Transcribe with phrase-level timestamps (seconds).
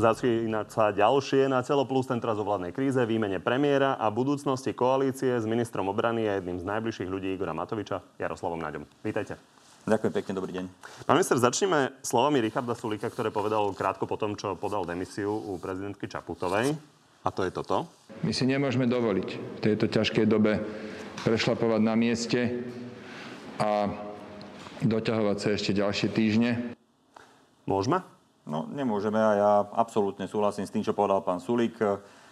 [0.00, 4.72] Začínať sa ďalšie na celo plus ten teraz o vládnej kríze, výmene premiéra a budúcnosti
[4.72, 8.88] koalície s ministrom obrany a jedným z najbližších ľudí Igora Matoviča, Jaroslavom Naďom.
[9.04, 9.36] Vítajte.
[9.84, 10.64] Ďakujem pekne, dobrý deň.
[11.04, 15.60] Pán minister, začneme slovami Richarda Sulika, ktoré povedal krátko po tom, čo podal demisiu u
[15.60, 16.80] prezidentky Čaputovej.
[17.20, 17.84] A to je toto.
[18.24, 20.64] My si nemôžeme dovoliť v tejto ťažkej dobe
[21.28, 22.64] prešlapovať na mieste
[23.60, 23.92] a
[24.80, 26.72] doťahovať sa ešte ďalšie týždne.
[27.68, 28.00] Môžeme?
[28.48, 31.76] No, nemôžeme a ja absolútne súhlasím s tým, čo povedal pán Sulík.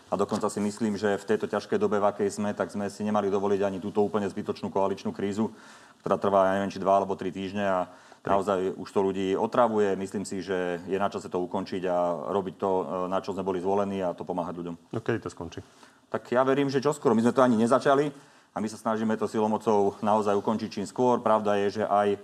[0.09, 3.05] A dokonca si myslím, že v tejto ťažkej dobe, v akej sme, tak sme si
[3.05, 5.53] nemali dovoliť ani túto úplne zbytočnú koaličnú krízu,
[6.01, 7.81] ktorá trvá, ja neviem, či dva alebo tri týždne a
[8.25, 9.93] naozaj už to ľudí otravuje.
[10.01, 12.71] Myslím si, že je na čase to ukončiť a robiť to,
[13.13, 14.97] na čo sme boli zvolení a to pomáhať ľuďom.
[14.97, 15.61] No kedy to skončí?
[16.09, 17.13] Tak ja verím, že čoskoro.
[17.13, 18.09] My sme to ani nezačali
[18.57, 21.21] a my sa snažíme to silomocou naozaj ukončiť čím skôr.
[21.21, 22.17] Pravda je, že aj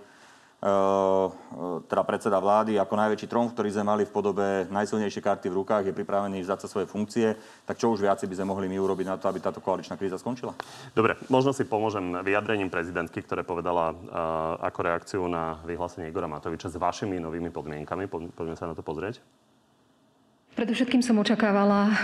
[0.65, 1.27] Eh,
[1.85, 5.83] teda predseda vlády ako najväčší tromf, ktorý sme mali v podobe najsilnejšej karty v rukách,
[5.89, 9.07] je pripravený vzdať sa svoje funkcie, tak čo už viac by sme mohli my urobiť
[9.07, 10.57] na to, aby táto koaličná kríza skončila?
[10.91, 13.97] Dobre, možno si pomôžem vyjadrením prezidentky, ktoré povedala uh,
[14.65, 18.09] ako reakciu na vyhlásenie Igora Matoviča s vašimi novými podmienkami.
[18.09, 19.21] Poďme sa na to pozrieť.
[20.55, 21.95] Predovšetkým som očakávala, eh,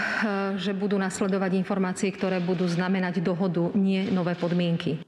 [0.59, 4.99] že budú nasledovať informácie, ktoré budú znamenať dohodu, nie nové podmienky.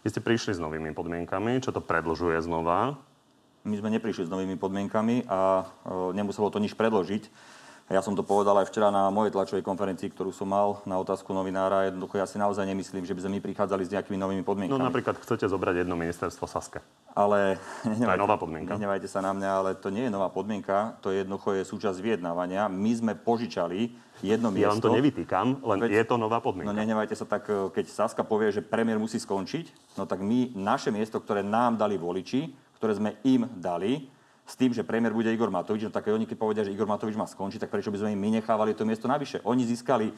[0.00, 2.96] Vy ste prišli s novými podmienkami, čo to predlžuje znova?
[3.64, 7.28] My sme neprišli s novými podmienkami a e, nemuselo to nič predložiť.
[7.90, 11.34] Ja som to povedal aj včera na mojej tlačovej konferencii, ktorú som mal na otázku
[11.34, 11.90] novinára.
[11.90, 14.78] Jednoducho ja si naozaj nemyslím, že by sme my prichádzali s nejakými novými podmienkami.
[14.78, 16.78] No napríklad chcete zobrať jedno ministerstvo Saske.
[17.18, 18.78] Ale to je nová podmienka.
[18.78, 21.98] Nehnevajte sa na mňa, ale to nie je nová podmienka, to je jednoducho je súčasť
[21.98, 22.70] vyjednávania.
[22.70, 23.90] My sme požičali
[24.22, 24.70] jedno miesto.
[24.70, 26.70] Ja vám to nevytýkam, len Veď, je to nová podmienka.
[26.70, 30.54] No nehnevajte sa tak, e, keď Saska povie, že premiér musí skončiť, no tak my
[30.54, 34.08] naše miesto, ktoré nám dali voliči, ktoré sme im dali,
[34.48, 37.14] s tým, že premiér bude Igor Matovič, no tak oni keď povedia, že Igor Matovič
[37.14, 39.38] má skončiť, tak prečo by sme im my nechávali to miesto navyše?
[39.46, 40.16] Oni získali uh,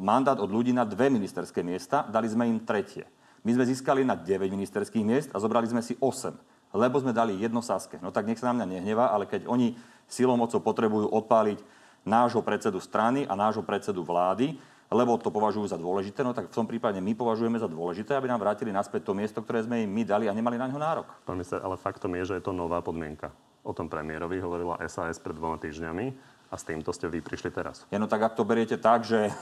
[0.00, 3.04] mandát od ľudí na dve ministerské miesta, dali sme im tretie.
[3.44, 6.32] My sme získali na 9 ministerských miest a zobrali sme si 8,
[6.72, 8.00] lebo sme dali jedno Saske.
[8.00, 9.76] No tak nech sa na mňa nehnevá, ale keď oni
[10.08, 11.60] silou mocou potrebujú odpáliť
[12.08, 14.56] nášho predsedu strany a nášho predsedu vlády,
[14.92, 18.28] lebo to považujú za dôležité, no tak v tom prípade my považujeme za dôležité, aby
[18.28, 21.08] nám vrátili naspäť to miesto, ktoré sme im my dali a nemali na ňo nárok.
[21.24, 23.32] Pán minister, ale faktom je, že je to nová podmienka.
[23.64, 26.06] O tom premiérovi hovorila SAS pred dvoma týždňami
[26.52, 27.88] a s týmto ste vy prišli teraz.
[27.88, 29.32] Ja no tak ak to beriete tak, že,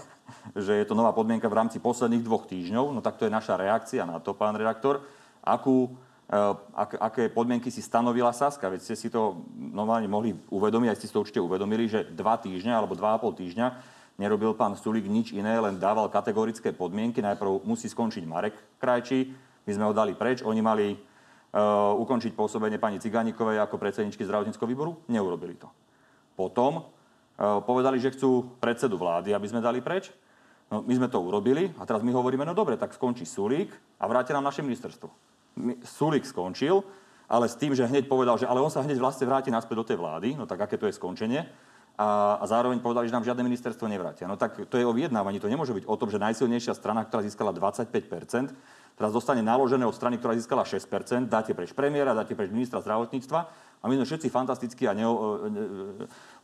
[0.54, 3.58] že je to nová podmienka v rámci posledných dvoch týždňov, no tak to je naša
[3.58, 5.02] reakcia na to, pán redaktor.
[5.42, 5.91] Akú
[6.32, 8.72] Eh, ak, aké podmienky si stanovila Saska.
[8.72, 12.41] Veď ste si to normálne mohli uvedomiť, aj ste si to určite uvedomili, že dva
[12.41, 17.24] týždňa alebo dva a pol týždňa nerobil pán Sulík nič iné, len dával kategorické podmienky.
[17.24, 22.82] Najprv musí skončiť Marek Krajčí, my sme ho dali preč, oni mali uh, ukončiť pôsobenie
[22.82, 25.70] pani Cigánikovej ako predsedničky zdravotníckého výboru, neurobili to.
[26.34, 30.10] Potom uh, povedali, že chcú predsedu vlády, aby sme dali preč.
[30.72, 33.70] No, my sme to urobili a teraz my hovoríme, no dobre, tak skončí Sulík
[34.00, 35.12] a vráte nám naše ministerstvo.
[35.84, 36.80] Sulik skončil,
[37.28, 39.84] ale s tým, že hneď povedal, že ale on sa hneď vlastne vráti naspäť do
[39.84, 41.44] tej vlády, no tak aké to je skončenie.
[42.02, 44.26] A, a zároveň povedali, že nám žiadne ministerstvo nevrátia.
[44.26, 47.22] No tak to je o vyjednávaní, to nemôže byť o tom, že najsilnejšia strana, ktorá
[47.22, 48.50] získala 25%
[48.96, 53.40] teraz dostane naložené od strany, ktorá získala 6% dáte preč premiéra, dáte preč ministra zdravotníctva
[53.82, 55.42] a my sme všetci fantastickí a neo,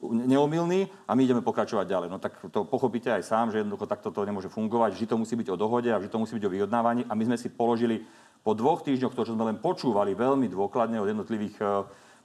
[0.02, 2.08] neomilní a my ideme pokračovať ďalej.
[2.10, 4.98] No tak to pochopíte aj sám, že jednoducho takto to nemôže fungovať.
[4.98, 7.25] Vždy to musí byť o dohode a vždy to musí byť o vyjednávaní a my
[7.30, 8.02] sme si položili
[8.42, 11.64] po dvoch týždňoch, to, čo sme len počúvali veľmi dôkladne od jednotlivých e,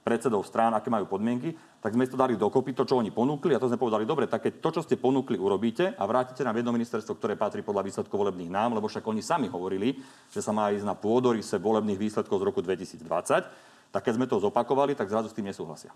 [0.04, 3.58] predsedov strán, aké majú podmienky, tak sme to dali dokopy, to, čo oni ponúkli, a
[3.58, 6.76] to sme povedali, dobre, tak keď to, čo ste ponúkli, urobíte a vrátite nám jedno
[6.76, 9.96] ministerstvo, ktoré patrí podľa výsledkov volebných nám, lebo však oni sami hovorili,
[10.28, 13.00] že sa má ísť na pôdorise volebných výsledkov z roku 2020,
[13.88, 15.90] tak keď sme to zopakovali, tak zrazu s tým nesúhlasia.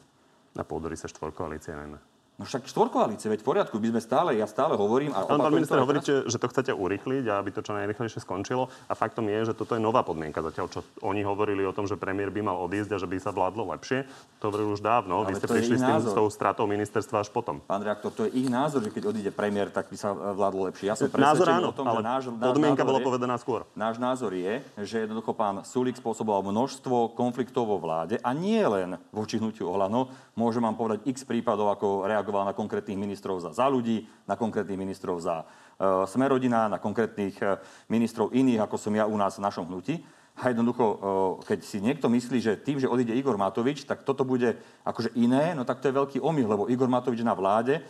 [0.57, 2.18] Na pôdorise štvorkoalície najmä.
[2.39, 5.75] No však štvorkoalície, veď v poriadku, my sme stále, ja stále hovorím a Pán, minister,
[5.83, 8.71] hovoríte, že to chcete urýchliť a aby to čo najrychlejšie skončilo.
[8.87, 10.39] A faktom je, že toto je nová podmienka.
[10.39, 13.35] Zatiaľ, čo oni hovorili o tom, že premiér by mal odísť a že by sa
[13.35, 14.07] vládlo lepšie,
[14.39, 15.27] to hovorili už dávno.
[15.27, 17.59] Ale Vy ste prišli s tým, s tou stratou ministerstva až potom.
[17.67, 20.87] Pán reaktor, to je ich názor, že keď odíde premiér, tak by sa vládlo lepšie.
[20.87, 23.67] Ja som názor áno, o tom, ale že náš, náš podmienka bolo povedaná skôr.
[23.75, 28.95] Náš názor je, že jednoducho pán Sulik spôsoboval množstvo konfliktov vo vláde a nie len
[29.11, 30.15] voči hnutiu Olano.
[30.39, 34.79] Môžem vám povedať x prípadov, ako reagoval na konkrétnych ministrov za za ľudí, na konkrétnych
[34.79, 37.57] ministrov za uh, Smerodina, na konkrétnych uh,
[37.89, 40.05] ministrov iných, ako som ja u nás v našom hnutí.
[40.39, 40.97] A jednoducho, uh,
[41.43, 44.55] keď si niekto myslí, že tým, že odíde Igor Matovič, tak toto bude
[44.87, 47.83] akože iné, no tak to je veľký omyl, lebo Igor Matovič na vláde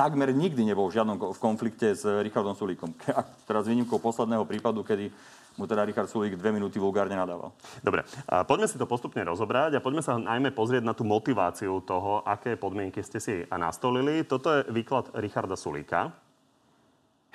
[0.00, 2.96] takmer nikdy nebol v žiadnom konflikte s Richardom Sulíkom.
[3.18, 5.12] A teraz výnimkou posledného prípadu, kedy
[5.60, 7.52] mu teda Richard Sulík dve minúty vulgárne nadával.
[7.84, 11.84] Dobre, a poďme si to postupne rozobrať a poďme sa najmä pozrieť na tú motiváciu
[11.84, 14.24] toho, aké podmienky ste si nastolili.
[14.24, 16.16] Toto je výklad Richarda Sulíka.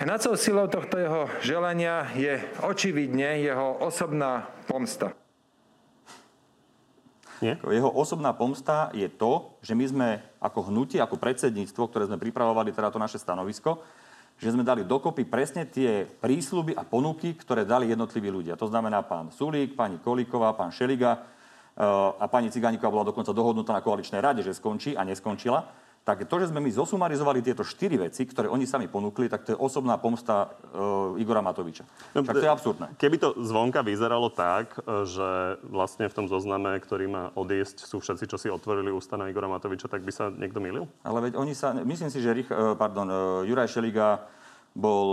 [0.02, 5.14] Hnacou silou tohto jeho želania je očividne jeho osobná pomsta.
[7.44, 7.60] Nie?
[7.64, 12.72] Jeho osobná pomsta je to, že my sme ako hnutie, ako predsedníctvo, ktoré sme pripravovali
[12.72, 13.80] teda to naše stanovisko,
[14.36, 18.60] že sme dali dokopy presne tie prísľuby a ponuky, ktoré dali jednotliví ľudia.
[18.60, 21.84] To znamená pán Sulík, pani Kolíková, pán Šeliga eh,
[22.20, 26.36] a pani Cigániková bola dokonca dohodnutá na koaličnej rade, že skončí a neskončila tak to,
[26.38, 29.98] že sme my zosumarizovali tieto štyri veci, ktoré oni sami ponúkli, tak to je osobná
[29.98, 31.82] pomsta uh, Igora Matoviča.
[32.14, 32.88] No, Však to je absurdné.
[33.02, 37.98] Keby to zvonka vyzeralo tak, e, že vlastne v tom zozname, ktorý má odísť, sú
[37.98, 40.86] všetci, čo si otvorili ústa na Igora Matoviča, tak by sa niekto milil?
[41.02, 43.10] Ale veď oni sa, myslím si, že Rich, e, pardon,
[43.42, 44.30] Juraj Šeliga
[44.78, 45.10] bol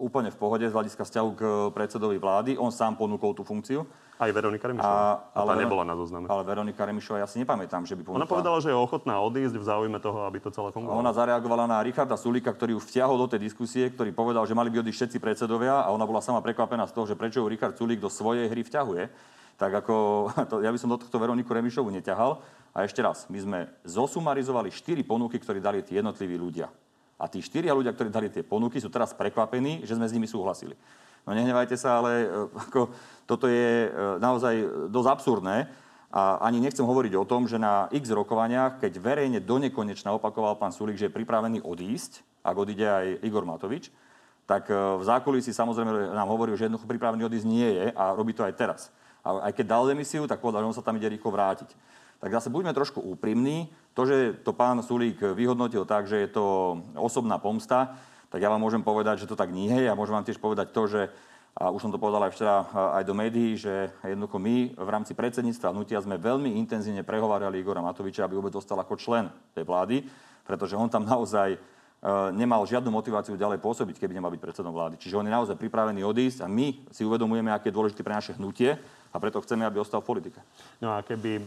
[0.00, 1.42] úplne v pohode z hľadiska vzťahu k
[1.76, 2.50] predsedovi vlády.
[2.56, 3.84] On sám ponúkol tú funkciu.
[4.20, 5.32] Aj Veronika Remišová.
[5.32, 6.28] A, ale tá nebola na zozname.
[6.28, 8.20] Ale Veronika Remišová, ja si nepamätám, že by ponúkla.
[8.22, 11.00] Ona povedala, že je ochotná odísť v záujme toho, aby to celé fungovalo.
[11.00, 14.68] Ona zareagovala na Richarda Sulika, ktorý ju vtiahol do tej diskusie, ktorý povedal, že mali
[14.68, 17.74] by odísť všetci predsedovia a ona bola sama prekvapená z toho, že prečo ju Richard
[17.74, 19.02] Sulik do svojej hry vťahuje.
[19.56, 19.94] Tak ako,
[20.50, 22.38] to, ja by som do tohto Veroniku Remišovu neťahal.
[22.72, 26.72] A ešte raz, my sme zosumarizovali štyri ponuky, ktoré dali tí jednotliví ľudia.
[27.20, 30.26] A tí štyria ľudia, ktorí dali tie ponuky, sú teraz prekvapení, že sme s nimi
[30.26, 30.74] súhlasili.
[31.22, 32.26] No nehnevajte sa, ale e,
[32.68, 32.90] ako,
[33.30, 35.56] toto je e, naozaj dosť absurdné.
[36.12, 40.60] A ani nechcem hovoriť o tom, že na x rokovaniach, keď verejne do nekonečna opakoval
[40.60, 43.88] pán Sulik, že je pripravený odísť, ak odíde aj Igor Matovič,
[44.44, 48.36] tak e, v zákulisí samozrejme nám hovoril, že jednoducho pripravený odísť nie je a robí
[48.36, 48.80] to aj teraz.
[49.22, 51.70] A aj keď dal demisiu, tak povedal, že on sa tam ide rýchlo vrátiť.
[52.18, 53.70] Tak zase buďme trošku úprimní.
[53.94, 57.98] To, že to pán Sulík vyhodnotil tak, že je to osobná pomsta,
[58.32, 59.84] tak ja vám môžem povedať, že to tak nie je.
[59.84, 61.12] Ja môžem vám tiež povedať to, že
[61.52, 62.64] a už som to povedal aj včera
[62.96, 67.84] aj do médií, že jednoducho my v rámci predsedníctva hnutia sme veľmi intenzívne prehovárali Igora
[67.84, 70.00] Matoviča, aby vôbec dostal ako člen tej vlády,
[70.48, 71.58] pretože on tam naozaj e,
[72.32, 74.96] nemal žiadnu motiváciu ďalej pôsobiť, keby nemal byť predsedom vlády.
[74.96, 78.32] Čiže on je naozaj pripravený odísť a my si uvedomujeme, aké je dôležité pre naše
[78.40, 78.80] hnutie
[79.12, 80.40] a preto chceme, aby ostal v politike.
[80.80, 81.42] No a keby e,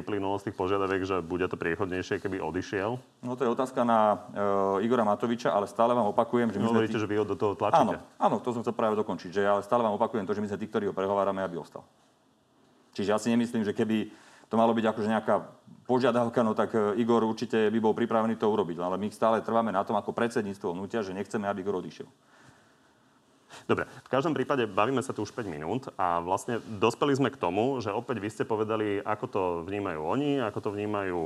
[0.00, 2.96] vyplynulo z tých požiadaviek, že bude to priechodnejšie, keby odišiel?
[3.20, 6.96] No to je otázka na uh, Igora Matoviča, ale stále vám opakujem, že my Hovoríte,
[6.96, 7.00] sme...
[7.00, 7.04] Tí...
[7.04, 8.00] že vy ho do toho tlačíte?
[8.00, 10.48] Áno, áno, to som chcel práve dokončiť, že ale stále vám opakujem to, že my
[10.48, 11.84] sme tí, ktorí ho prehovárame, aby ostal.
[12.96, 14.08] Čiže ja si nemyslím, že keby
[14.50, 15.34] to malo byť akože nejaká
[15.86, 18.82] požiadavka, no tak e, Igor určite by bol pripravený to urobiť.
[18.82, 22.10] Ale my stále trváme na tom ako predsedníctvo hnutia, že nechceme, aby Igor odišiel.
[23.66, 27.40] Dobre, v každom prípade bavíme sa tu už 5 minút a vlastne dospeli sme k
[27.40, 31.20] tomu, že opäť vy ste povedali, ako to vnímajú oni, ako to vnímajú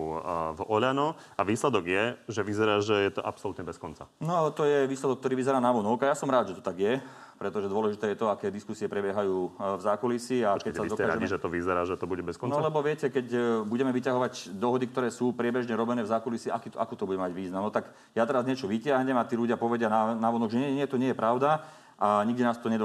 [0.56, 4.08] v Oľano a výsledok je, že vyzerá, že je to absolútne bez konca.
[4.20, 6.64] No ale to je výsledok, ktorý vyzerá na vonok a ja som rád, že to
[6.64, 7.00] tak je
[7.34, 10.46] pretože dôležité je to, aké diskusie prebiehajú v zákulisí.
[10.46, 11.12] A Počkej, keď sa dokážeme...
[11.18, 12.54] radi, že to vyzerá, že to bude bez konca?
[12.54, 16.70] No lebo viete, keď e, budeme vyťahovať dohody, ktoré sú priebežne robené v zákulisí, aký
[16.70, 17.66] to, ako to bude mať význam?
[17.66, 20.78] No tak ja teraz niečo vyťahnem a tí ľudia povedia na, na vonok, že nie,
[20.78, 21.66] nie, to nie je pravda
[21.98, 22.78] a nikde nás to e,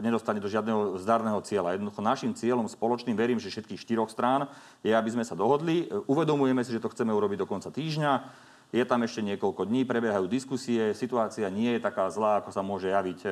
[0.00, 1.76] nedostane do žiadneho zdarného cieľa.
[1.76, 4.48] Jednoducho našim cieľom spoločným, verím, že všetkých štyroch strán,
[4.80, 5.84] je, aby sme sa dohodli.
[5.84, 8.12] E, uvedomujeme si, že to chceme urobiť do konca týždňa.
[8.74, 12.88] Je tam ešte niekoľko dní, prebiehajú diskusie, situácia nie je taká zlá, ako sa môže
[12.90, 13.28] javiť e,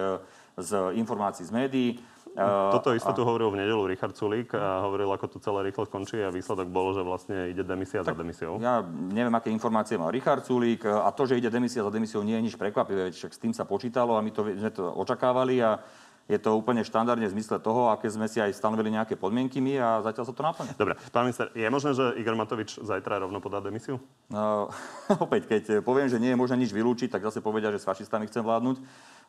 [0.60, 1.90] z informácií z médií.
[2.34, 3.14] Toto isté a...
[3.14, 6.66] tu hovoril v nedelu Richard Sulík a hovoril, ako to celé rýchlo skončí a výsledok
[6.66, 8.58] bol, že vlastne ide demisia tak za demisiou.
[8.58, 12.34] Ja neviem, aké informácie mal Richard Sulík a to, že ide demisia za demisiou, nie
[12.34, 15.78] je nič prekvapivé, však s tým sa počítalo a my to, sme to očakávali a
[16.24, 19.76] je to úplne štandardne v zmysle toho, aké sme si aj stanovili nejaké podmienky my
[19.76, 20.72] a zatiaľ sa to naplňa.
[20.80, 24.00] Dobre, pán minister, je možné, že Igor Matovič zajtra rovno podá demisiu?
[24.32, 24.72] No,
[25.24, 28.24] opäť, keď poviem, že nie je možné nič vylúčiť, tak zase povedia, že s fašistami
[28.24, 28.80] chcem vládnuť.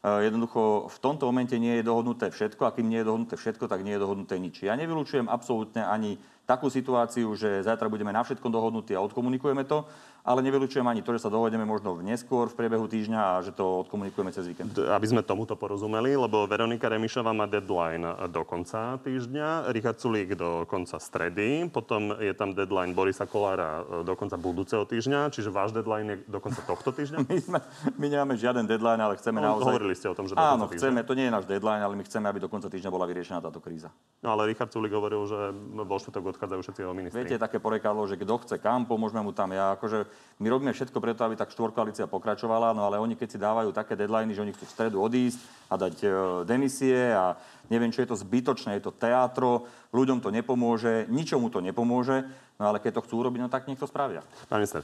[0.05, 3.65] E, jednoducho v tomto momente nie je dohodnuté všetko a kým nie je dohodnuté všetko,
[3.65, 4.61] tak nie je dohodnuté nič.
[4.61, 9.89] Ja nevylučujem absolútne ani takú situáciu, že zajtra budeme na všetkom dohodnutí a odkomunikujeme to,
[10.25, 13.53] ale nevylučujem ani to, že sa dohodneme možno v neskôr v priebehu týždňa a že
[13.53, 14.73] to odkomunikujeme cez víkend.
[14.73, 18.01] Aby sme tomuto porozumeli, lebo Veronika Remišová má deadline
[18.33, 24.01] do konca týždňa, Richard Sulík do konca stredy, potom je tam deadline Borisa Kolára e,
[24.01, 27.17] do konca budúceho týždňa, čiže váš deadline je do konca tohto týždňa?
[27.29, 27.59] my, sme,
[27.93, 29.77] my nemáme žiaden deadline, ale chceme no, naozaj...
[29.77, 31.93] Hovorili ste o tom, že do Áno, konca chceme, to nie je náš deadline, ale
[31.93, 33.93] my chceme, aby do konca týždňa bola vyriešená táto kríza.
[34.25, 35.53] No ale Richard Sulík hovoril, že
[35.85, 37.21] vo štvrtok odchádzajú všetci jeho ministri.
[37.21, 39.53] Viete, také porekadlo, že kto chce kam, pomôžeme mu tam.
[39.53, 43.39] Ja akože my robíme všetko preto, aby tak štvorkoalícia pokračovala, no ale oni keď si
[43.39, 45.39] dávajú také deadliny, že oni chcú v stredu odísť
[45.71, 46.07] a dať e,
[46.43, 47.39] demisie a
[47.71, 49.63] neviem, čo je to zbytočné, je to teatro,
[49.95, 52.27] ľuďom to nepomôže, ničomu to nepomôže,
[52.59, 54.27] no ale keď to chcú urobiť, no tak nech to spravia.
[54.51, 54.83] Pán minister,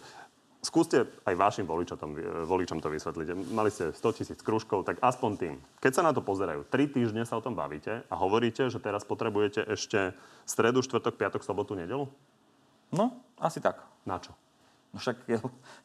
[0.62, 1.98] Skúste aj vašim voličom,
[2.46, 3.50] voličom to vysvetliť.
[3.50, 5.56] Mali ste 100 tisíc kružkov, tak aspoň tým.
[5.82, 9.02] Keď sa na to pozerajú, tri týždne sa o tom bavíte a hovoríte, že teraz
[9.02, 10.14] potrebujete ešte
[10.46, 12.06] stredu, štvrtok, piatok, sobotu, nedelu?
[12.94, 13.82] No, asi tak.
[14.06, 14.38] Na čo?
[14.92, 15.24] No však,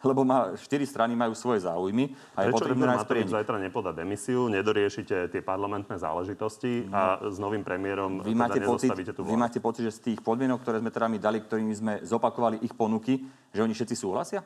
[0.03, 3.91] lebo má, štyri strany majú svoje záujmy a je Prečo potrebné nájsť Matovič zajtra nepodá
[3.95, 9.39] demisiu, nedoriešite tie parlamentné záležitosti a s novým premiérom vy teda máte pocit, tú Vy
[9.39, 12.75] máte pocit, že z tých podmienok, ktoré sme teda my dali, ktorými sme zopakovali ich
[12.75, 13.23] ponuky,
[13.55, 14.43] že oni všetci súhlasia?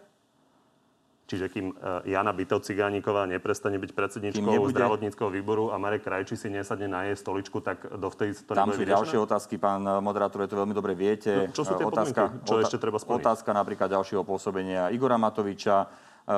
[1.30, 4.74] Čiže kým e, Jana Bytov Cigániková neprestane byť predsedničkou nebude...
[4.74, 8.82] zdravotníckého výboru a Marek Krajči si nesadne na jej stoličku, tak dovtedy to Tam sú
[8.82, 11.46] ďalšie otázky, pán e, moderátor, to veľmi dobre viete.
[11.46, 13.22] No, čo sú tie otázka, Čo otá- ešte treba splniť?
[13.22, 15.86] Otázka napríklad ďalšieho pôsobenia Igora Matoviča.
[15.86, 16.34] E,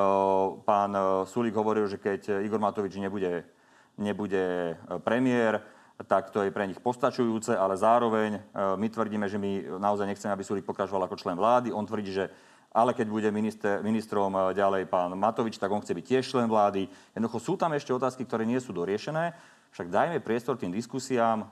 [0.60, 0.92] pán
[1.24, 3.48] Sulík hovoril, že keď Igor Matovič nebude,
[3.96, 4.76] nebude
[5.08, 5.64] premiér,
[6.04, 10.42] tak to je pre nich postačujúce, ale zároveň my tvrdíme, že my naozaj nechceme, aby
[10.42, 11.70] Sulík pokračoval ako člen vlády.
[11.70, 12.26] On tvrdí, že
[12.72, 16.48] ale keď bude minister, ministrom eh, ďalej pán Matovič, tak on chce byť tiež člen
[16.48, 16.88] vlády.
[17.12, 19.36] Jednoducho sú tam ešte otázky, ktoré nie sú doriešené,
[19.72, 21.44] však dajme priestor tým diskusiám.
[21.44, 21.48] Eh,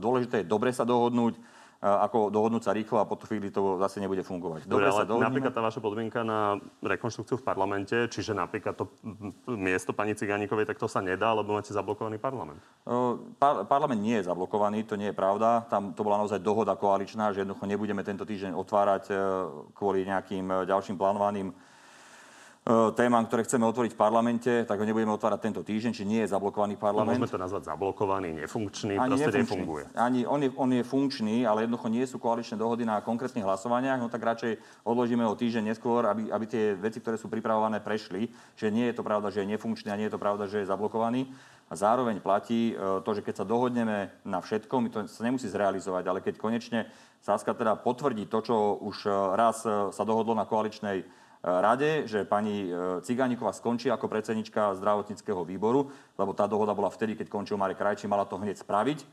[0.00, 1.36] dôležité je dobre sa dohodnúť
[1.84, 4.64] ako dohodnúť sa rýchlo a potom chvíli to zase nebude fungovať.
[4.64, 8.88] Dobre, ale sa napríklad tá vaša podmienka na rekonštrukciu v parlamente, čiže napríklad to
[9.52, 12.64] miesto pani Cigánikovej, tak to sa nedá, lebo máte zablokovaný parlament.
[13.36, 15.68] Par- parlament nie je zablokovaný, to nie je pravda.
[15.68, 19.14] Tam to bola naozaj dohoda koaličná, že jednoducho nebudeme tento týždeň otvárať e,
[19.76, 21.52] kvôli nejakým e, ďalším plánovaným
[22.96, 26.32] témam, ktoré chceme otvoriť v parlamente, tak ho nebudeme otvárať tento týždeň, či nie je
[26.32, 27.20] zablokovaný parlament.
[27.20, 29.44] No, môžeme to nazvať zablokovaný, nefunkčný, Ani proste nefunkčný.
[29.44, 29.84] nefunguje.
[29.92, 34.00] Ani on je, on je funkčný, ale jednoducho nie sú koaličné dohody na konkrétnych hlasovaniach,
[34.00, 38.32] no tak radšej odložíme ho týždeň neskôr, aby, aby tie veci, ktoré sú pripravované, prešli.
[38.56, 40.70] Že nie je to pravda, že je nefunkčný a nie je to pravda, že je
[40.72, 41.28] zablokovaný.
[41.68, 46.04] A zároveň platí e, to, že keď sa dohodneme na všetkom, to sa nemusí zrealizovať,
[46.08, 46.88] ale keď konečne
[47.20, 52.72] Saska teda potvrdí to, čo už e, raz sa dohodlo na koaličnej rade, že pani
[52.72, 57.76] e, Cigániková skončí ako predsednička zdravotníckého výboru, lebo tá dohoda bola vtedy, keď končil Marek
[57.76, 59.04] Krajčí, mala to hneď spraviť.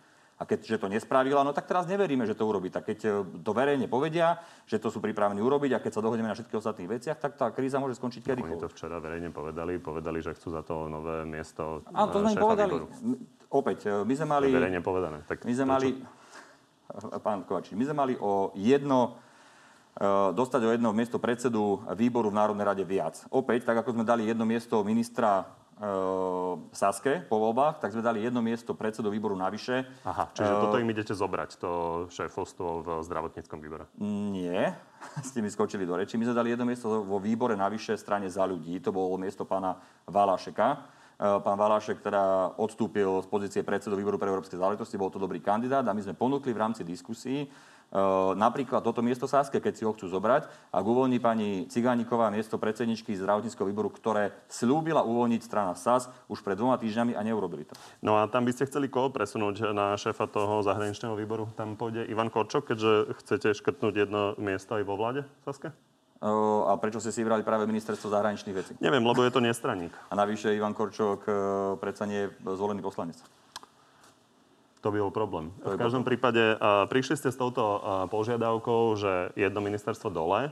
[0.42, 2.74] A keďže to nespravila, no tak teraz neveríme, že to urobí.
[2.74, 3.10] Tak keď e,
[3.46, 6.90] to verejne povedia, že to sú pripravení urobiť a keď sa dohodneme na všetkých ostatných
[6.90, 8.42] veciach, tak tá kríza môže skončiť kedy.
[8.42, 11.86] Oni to včera verejne povedali, povedali, že chcú za to nové miesto.
[11.94, 12.74] Áno, to sme im povedali.
[12.74, 12.88] Výboru.
[13.52, 14.48] Opäť, e, my sme mali...
[14.50, 15.18] verejne povedané.
[15.28, 15.88] Tak my sme mali...
[17.28, 19.20] Pán Kovačík, my sme mali o jedno
[20.34, 23.20] dostať o jedno miesto predsedu výboru v Národnej rade viac.
[23.28, 25.44] Opäť, tak ako sme dali jedno miesto ministra
[25.76, 25.86] e,
[26.72, 29.84] Saske po voľbách, tak sme dali jedno miesto predsedu výboru navyše.
[30.08, 31.72] Aha, čiže uh, toto im idete zobrať, to
[32.08, 33.92] šéfovstvo v zdravotníckom výbore?
[34.00, 34.80] Nie,
[35.28, 36.16] ste mi skočili do reči.
[36.16, 39.76] My sme dali jedno miesto vo výbore navyše strane za ľudí, to bolo miesto pána
[40.08, 41.00] Valašeka.
[41.22, 45.86] Pán Valášek teda odstúpil z pozície predsedu výboru pre európske záležitosti, bol to dobrý kandidát
[45.86, 47.46] a my sme ponúkli v rámci diskusí
[48.40, 53.16] napríklad toto miesto Sáske, keď si ho chcú zobrať, ak uvoľní pani Cigániková miesto predsedničky
[53.20, 57.76] zdravotníckého výboru, ktoré slúbila uvoľniť strana SAS už pred dvoma týždňami a neurobili to.
[58.00, 61.52] No a tam by ste chceli koho presunúť na šéfa toho zahraničného výboru?
[61.60, 65.76] Tam pôjde Ivan Korčok, keďže chcete škrtnúť jedno miesto aj vo vláde Saske?
[66.22, 68.72] Uh, a prečo ste si vybrali práve ministerstvo zahraničných vecí?
[68.78, 69.90] Neviem, lebo je to nestraník.
[70.06, 71.36] A navyše Ivan Korčok uh,
[71.82, 73.18] predsa nie je zvolený poslanec.
[74.82, 75.54] To by bol problém.
[75.62, 80.50] V každom prípade uh, prišli ste s touto uh, požiadavkou, že jedno ministerstvo dole.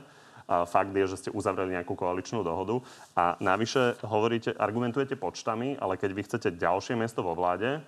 [0.50, 2.82] A fakt je, že ste uzavreli nejakú koaličnú dohodu.
[3.14, 7.78] A navyše hovoríte, argumentujete počtami, ale keď vy chcete ďalšie miesto vo vláde,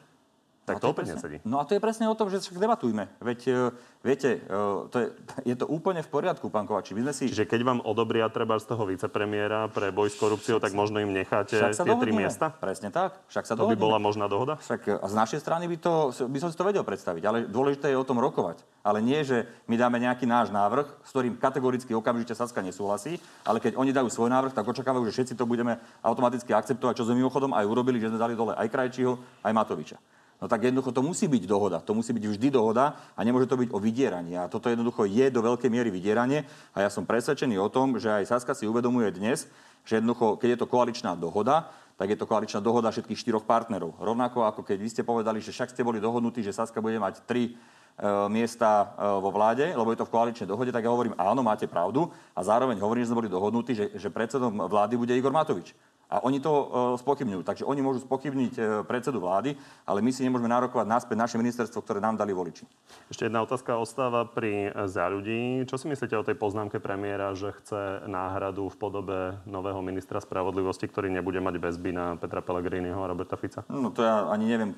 [0.63, 1.37] tak no to, to opäť presne, nesedí.
[1.43, 3.11] No a to je presne o tom, že však debatujme.
[3.19, 3.75] Veď, uh,
[4.07, 5.07] viete, uh, to je,
[5.43, 6.95] je to úplne v poriadku, pán Kovači.
[6.95, 7.27] My sme si...
[7.35, 11.11] Čiže keď vám odobria treba z toho vicepremiéra pre boj s korupciou, tak možno im
[11.11, 12.55] necháte tie tri miesta?
[12.55, 13.19] Presne tak.
[13.27, 14.55] Však sa to by bola možná dohoda?
[14.63, 17.23] Však a z našej strany by, to, by som si to vedel predstaviť.
[17.27, 18.63] Ale dôležité je o tom rokovať.
[18.87, 23.59] Ale nie, že my dáme nejaký náš návrh, s ktorým kategoricky okamžite Saska nesúhlasí, ale
[23.59, 27.19] keď oni dajú svoj návrh, tak očakávajú, že všetci to budeme automaticky akceptovať, čo sme
[27.19, 29.99] mimochodom aj urobili, že sme dali dole aj Krajčího, aj Matoviča.
[30.43, 31.79] No tak jednoducho to musí byť dohoda.
[31.87, 34.35] To musí byť vždy dohoda a nemôže to byť o vydieraní.
[34.35, 36.43] A toto jednoducho je do veľkej miery vydieranie.
[36.75, 39.47] A ja som presvedčený o tom, že aj Saska si uvedomuje dnes,
[39.87, 43.95] že jednoducho, keď je to koaličná dohoda, tak je to koaličná dohoda všetkých štyroch partnerov.
[44.03, 47.23] Rovnako ako keď vy ste povedali, že však ste boli dohodnutí, že Saska bude mať
[47.23, 51.15] tri e, miesta e, vo vláde, lebo je to v koaličnej dohode, tak ja hovorím,
[51.15, 52.11] áno, máte pravdu.
[52.35, 55.71] A zároveň hovorím, že sme boli dohodnutí, že, že predsedom vlády bude Igor Matovič.
[56.13, 56.67] A oni to uh,
[57.01, 57.41] spochybňujú.
[57.41, 59.57] Takže oni môžu spochybniť uh, predsedu vlády,
[59.89, 62.69] ale my si nemôžeme nárokovať naspäť naše ministerstvo, ktoré nám dali voliči.
[63.09, 65.65] Ešte jedna otázka ostáva pri e, za ľudí.
[65.65, 70.85] Čo si myslíte o tej poznámke premiéra, že chce náhradu v podobe nového ministra spravodlivosti,
[70.85, 73.65] ktorý nebude mať väzby na Petra Pellegriniho a Roberta Fica?
[73.73, 74.77] No to ja ani neviem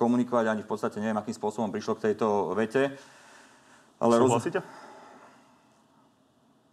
[0.00, 2.96] komunikovať, ani v podstate neviem, akým spôsobom prišlo k tejto vete.
[4.00, 4.64] Ale Súhlasíte?
[4.64, 4.68] Roz...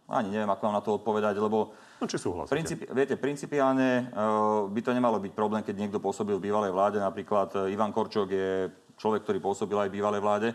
[0.08, 2.56] ani neviem, ako vám na to odpovedať, lebo No či súhlasíte?
[2.56, 6.96] Principi, viete, principiálne uh, by to nemalo byť problém, keď niekto pôsobil v bývalej vláde.
[6.96, 10.48] Napríklad uh, Ivan Korčok je človek, ktorý pôsobil aj v bývalej vláde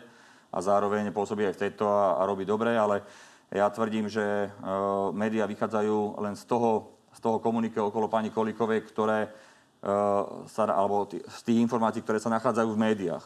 [0.50, 3.06] a zároveň pôsobí aj v tejto a, a robí dobre, ale
[3.54, 8.82] ja tvrdím, že uh, médiá vychádzajú len z toho, z toho komunike okolo pani Kolikovej,
[8.90, 13.25] ktoré uh, sa, alebo t- z tých informácií, ktoré sa nachádzajú v médiách.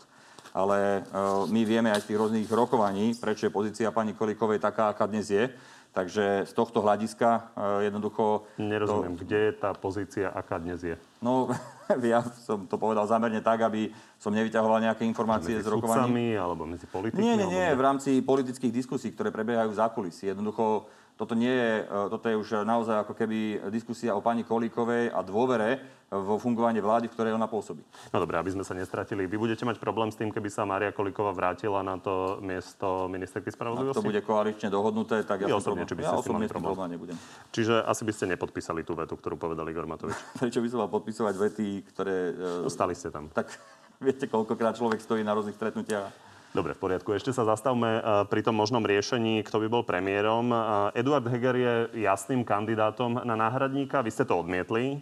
[0.52, 4.92] Ale uh, my vieme aj z tých rôznych rokovaní, prečo je pozícia pani Kolikovej taká,
[4.92, 5.48] aká dnes je.
[5.90, 8.46] Takže z tohto hľadiska uh, jednoducho...
[8.62, 9.26] Nerozumiem, to...
[9.26, 10.96] kde je tá pozícia, aká dnes je?
[11.18, 11.50] No,
[12.14, 13.90] ja som to povedal zámerne tak, aby
[14.22, 16.14] som nevyťahoval nejaké informácie medzi z rokovaní.
[16.14, 17.26] Medzi alebo medzi politikmi?
[17.26, 20.30] Nie, nie, nie, v rámci politických diskusí, ktoré prebiehajú v zákulisí.
[20.30, 20.86] Jednoducho
[21.20, 25.20] toto, nie je, e, toto je už naozaj ako keby diskusia o pani Kolíkovej a
[25.20, 27.84] dôvere vo fungovanie vlády, v ktorej ona pôsobí.
[28.10, 29.28] No dobré, aby sme sa nestratili.
[29.28, 33.52] Vy budete mať problém s tým, keby sa Mária Kolíková vrátila na to miesto ministerky
[33.52, 34.00] spravodlivosti?
[34.00, 36.72] Ak to bude koalične dohodnuté, tak ja, osobne, problém, či by ja osobne problém.
[36.72, 37.18] problém nebudem.
[37.52, 40.16] Čiže asi by ste nepodpísali tú vetu, ktorú povedal Igor Matovič.
[40.42, 42.16] Prečo by som mal podpisovať vety, ktoré...
[42.64, 43.28] No, stali ste tam.
[43.30, 43.52] Tak
[44.08, 47.14] viete, koľkokrát človek stojí na rôznych stretnutiach Dobre, v poriadku.
[47.14, 50.50] Ešte sa zastavme eh, pri tom možnom riešení, kto by bol premiérom.
[50.50, 54.02] Eh, Eduard Heger je jasným kandidátom na náhradníka.
[54.02, 54.98] Vy ste to odmietli.
[54.98, 55.02] Eh,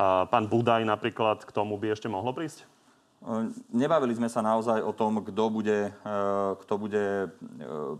[0.00, 2.75] pán Budaj napríklad k tomu by ešte mohlo prísť?
[3.74, 5.90] Nebavili sme sa naozaj o tom, kto bude,
[6.62, 7.34] kto bude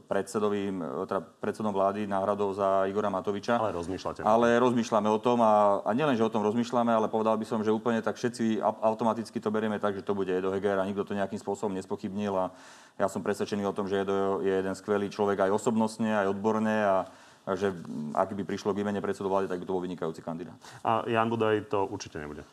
[0.06, 0.78] predsedovým,
[1.10, 3.58] teda predsedom vlády náhradou za Igora Matoviča.
[3.58, 4.22] Ale rozmýšľate.
[4.22, 7.58] Ale rozmýšľame o tom a, a nielen, že o tom rozmýšľame, ale povedal by som,
[7.66, 11.02] že úplne tak všetci automaticky to berieme tak, že to bude Edo Heger a nikto
[11.02, 12.54] to nejakým spôsobom nespochybnil a
[12.94, 16.76] ja som presvedčený o tom, že Edo je jeden skvelý človek aj osobnostne, aj odborne
[16.86, 16.96] a
[17.58, 17.74] že
[18.14, 20.58] ak by prišlo k výmene predsedu vlády, tak by to bol vynikajúci kandidát.
[20.86, 22.46] A Jan Budaj to určite nebude.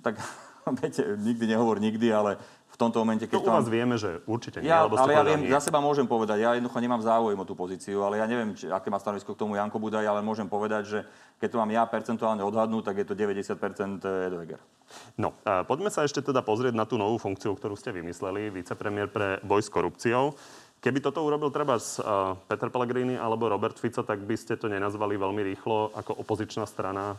[0.00, 0.16] Tak
[0.80, 2.38] viete, nikdy nehovor nikdy, ale
[2.72, 5.22] v tomto momente, keď to u vás vieme, že určite nie, ja, alebo ale ja
[5.26, 5.52] viem, nie.
[5.52, 8.72] za seba môžem povedať, ja jednoducho nemám záujem o tú pozíciu, ale ja neviem, či,
[8.72, 10.98] aké má stanovisko k tomu Janko Budaj, ale môžem povedať, že
[11.36, 14.60] keď to mám ja percentuálne odhadnúť, tak je to 90% Edo Heger.
[15.20, 19.12] No, a poďme sa ešte teda pozrieť na tú novú funkciu, ktorú ste vymysleli, vicepremiér
[19.12, 20.32] pre boj s korupciou.
[20.82, 24.66] Keby toto urobil treba z uh, Peter Pellegrini alebo Robert Fico, tak by ste to
[24.66, 27.14] nenazvali veľmi rýchlo ako opozičná strana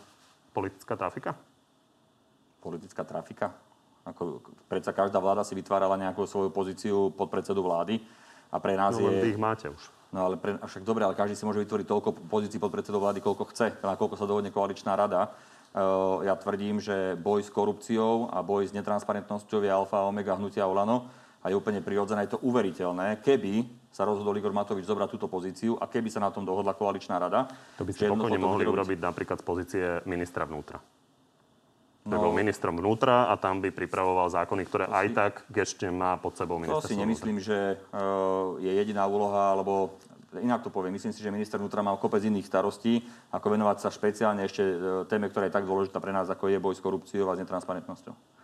[0.52, 1.38] politická trafika?
[2.63, 3.52] Politická trafika?
[4.08, 4.39] Ako,
[4.71, 7.99] predsa každá vláda si vytvárala nejakú svoju pozíciu pod predsedu vlády.
[8.52, 9.36] A pre nás no, je...
[9.36, 9.91] ich máte už.
[10.13, 13.17] No ale pre, však dobre, ale každý si môže vytvoriť toľko pozícií pod predsedou vlády,
[13.17, 15.34] koľko chce, na koľko sa dohodne koaličná rada.
[15.73, 20.38] Uh, ja tvrdím, že boj s korupciou a boj s netransparentnosťou je alfa a omega
[20.38, 21.10] hnutia Olano
[21.41, 25.73] a je úplne prirodzené, je to uveriteľné, keby sa rozhodol Igor Matovič zobrať túto pozíciu
[25.82, 27.49] a keby sa na tom dohodla koaličná rada.
[27.82, 30.78] To by ste pokojne mohli urobiť napríklad z pozície ministra vnútra
[32.34, 36.58] ministrom vnútra a tam by pripravoval zákony, ktoré aj si, tak ešte má pod sebou
[36.58, 37.50] ministerstvo To si nemyslím, vnútra.
[37.54, 37.60] že
[37.93, 39.96] uh, je jediná úloha, alebo
[40.41, 43.89] inak to poviem, myslím si, že minister vnútra má kopec iných starostí, ako venovať sa
[43.93, 47.30] špeciálne ešte uh, téme, ktorá je tak dôležitá pre nás, ako je boj s korupciou
[47.30, 48.42] a s netransparentnosťou.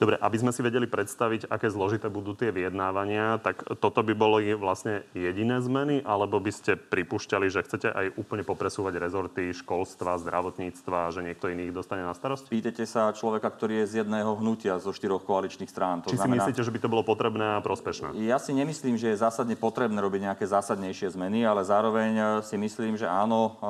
[0.00, 4.52] Dobre, aby sme si vedeli predstaviť, aké zložité budú tie vyjednávania, tak toto by boli
[4.56, 11.12] vlastne jediné zmeny, alebo by ste pripúšťali, že chcete aj úplne popresúvať rezorty školstva, zdravotníctva,
[11.12, 12.48] že niekto iný ich dostane na starosť?
[12.48, 16.00] Pýtete sa človeka, ktorý je z jedného hnutia zo štyroch koaličných strán.
[16.04, 16.44] To Či znamená...
[16.44, 18.16] si myslíte, že by to bolo potrebné a prospešné?
[18.24, 22.56] Ja si nemyslím, že je zásadne potrebné robiť nejaké zásadnejšie zmeny, ale zároveň eh, si
[22.56, 23.66] myslím, že áno, eh,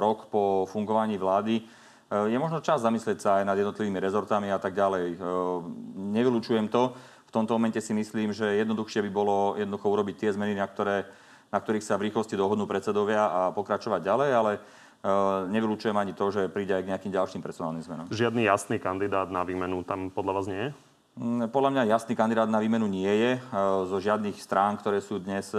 [0.00, 1.79] rok po fungovaní vlády
[2.10, 5.14] je možno čas zamyslieť sa aj nad jednotlivými rezortami a tak ďalej.
[5.94, 6.98] Nevylučujem to.
[7.30, 11.06] V tomto momente si myslím, že jednoduchšie by bolo jednoducho urobiť tie zmeny, na, ktoré,
[11.54, 14.52] na ktorých sa v rýchlosti dohodnú predsedovia a pokračovať ďalej, ale
[15.54, 18.10] nevylučujem ani to, že príde aj k nejakým ďalším personálnym zmenám.
[18.10, 20.70] Žiadny jasný kandidát na výmenu tam podľa vás nie je?
[21.14, 23.38] Mm, podľa mňa jasný kandidát na výmenu nie je
[23.86, 25.54] zo žiadnych strán, ktoré sú dnes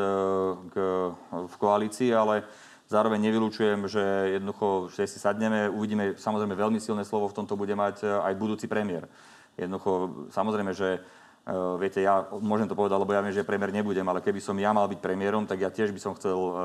[1.32, 2.44] v koalícii, ale
[2.92, 4.04] Zároveň nevylučujem, že
[4.36, 8.34] jednoducho, že si sadneme, uvidíme, samozrejme veľmi silné slovo v tomto bude mať e, aj
[8.36, 9.08] budúci premiér.
[9.56, 14.08] Jednoducho, samozrejme, že uh, viete, ja môžem to povedať, lebo ja viem, že premiér nebudem,
[14.08, 16.56] ale keby som ja mal byť premiérom, tak ja tiež by som chcel uh,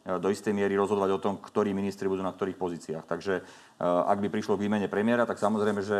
[0.00, 3.04] do istej miery rozhodovať o tom, ktorí ministri budú na ktorých pozíciách.
[3.04, 3.44] Takže
[3.80, 5.98] ak by prišlo k výmene premiéra, tak samozrejme, že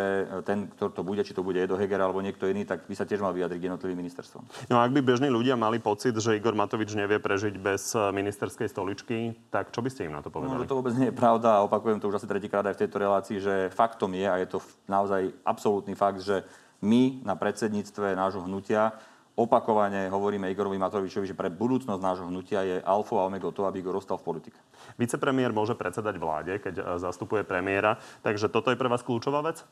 [0.48, 3.04] ten, kto to bude, či to bude Edo Heger alebo niekto iný, tak by sa
[3.04, 4.72] tiež mal vyjadriť jednotlivým ministerstvom.
[4.72, 8.72] No a ak by bežní ľudia mali pocit, že Igor Matovič nevie prežiť bez ministerskej
[8.72, 10.64] stoličky, tak čo by ste im na to povedali?
[10.64, 12.96] No, to vôbec nie je pravda a opakujem to už asi tretíkrát aj v tejto
[13.00, 14.58] relácii, že faktom je, a je to
[14.88, 16.40] naozaj absolútny fakt, že
[16.80, 18.96] my na predsedníctve nášho hnutia
[19.38, 23.80] opakovane hovoríme Igorovi Matovičovi, že pre budúcnosť nášho hnutia je alfa a omega to, aby
[23.80, 24.58] Igor ostal v politike.
[24.98, 29.62] Vicepremiér môže predsedať vláde, keď e, zastupuje premiéra, takže toto je pre vás kľúčová vec?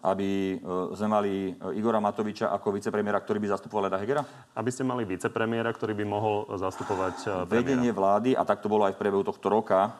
[0.00, 4.24] aby e, sme mali e, Igora Matoviča ako vicepremiéra, ktorý by zastupoval Eda Hegera?
[4.56, 7.52] Aby ste mali vicepremiéra, ktorý by mohol zastupovať premiéra.
[7.52, 9.92] Vedenie vlády, a tak to bolo aj v priebehu tohto roka,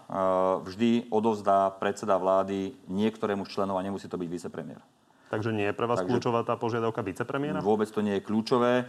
[0.65, 4.81] vždy odovzdá predseda vlády niektorému členov a nemusí to byť vicepremiér.
[5.31, 7.63] Takže nie je pre vás Takže kľúčová tá požiadavka vicepremiéra?
[7.63, 8.83] Vôbec to nie je kľúčové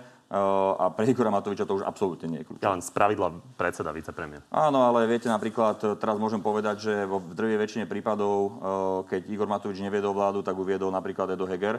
[0.74, 2.66] a pre Igora Matoviča to už absolútne nie je kľúčové.
[2.66, 4.42] Ja len z pravidla predseda vicepremiér.
[4.50, 8.58] Áno, ale viete, napríklad teraz môžem povedať, že vo drvej väčšine prípadov,
[9.06, 11.78] keď Igor Matovič neviedol vládu, tak uviedol napríklad Edo Heger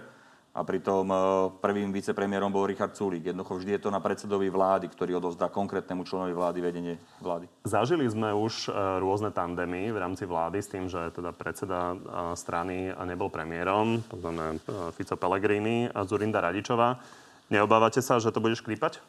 [0.52, 1.16] a pritom e,
[1.64, 3.32] prvým vicepremiérom bol Richard Sulík.
[3.32, 7.48] Jednoducho vždy je to na predsedovi vlády, ktorý odovzdá konkrétnemu členovi vlády vedenie vlády.
[7.64, 11.96] Zažili sme už e, rôzne tandemy v rámci vlády s tým, že teda predseda e,
[12.36, 14.60] strany nebol premiérom, to znamená
[14.92, 17.00] Fico Pellegrini a Zurinda Radičová.
[17.48, 19.00] Neobávate sa, že to bude škrípať?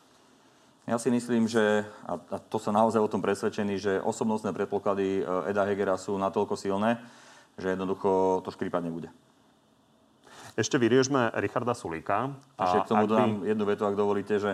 [0.84, 5.64] Ja si myslím, že, a to sa naozaj o tom presvedčený, že osobnostné predpoklady Eda
[5.64, 7.00] Hegera sú natoľko silné,
[7.56, 9.08] že jednoducho to škrípať nebude.
[10.54, 12.30] Ešte vyriežme Richarda Sulíka.
[12.58, 13.50] A Ešte k tomu dodám by...
[13.50, 14.54] jednu vetu, ak dovolíte, že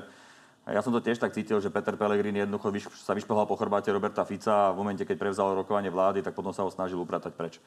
[0.70, 2.70] ja som to tiež tak cítil, že Peter Pellegrini jednoducho
[3.02, 6.54] sa vyšplhal po chrbáte Roberta Fica a v momente, keď prevzal rokovanie vlády, tak potom
[6.54, 7.58] sa ho snažil upratať preč.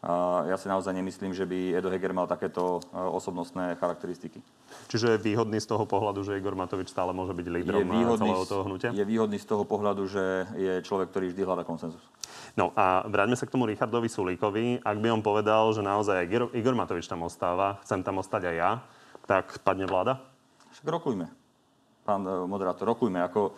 [0.00, 4.40] A ja si naozaj nemyslím, že by Edo Heger mal takéto e, osobnostné charakteristiky.
[4.88, 7.84] Čiže je výhodný z toho pohľadu, že Igor Matovič stále môže byť lídrom
[8.16, 8.96] celého toho hnutia?
[8.96, 12.00] Je výhodný z toho pohľadu, že je človek, ktorý vždy hľadá konsenzus.
[12.58, 14.82] No a vráťme sa k tomu Richardovi Sulíkovi.
[14.82, 18.70] Ak by on povedal, že naozaj Igor Matovič tam ostáva, chcem tam ostať aj ja,
[19.26, 20.18] tak padne vláda?
[20.74, 21.26] Však rokujme,
[22.02, 23.22] pán e, moderátor, rokujme.
[23.22, 23.52] Ako e,